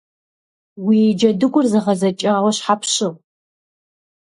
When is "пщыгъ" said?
2.81-3.17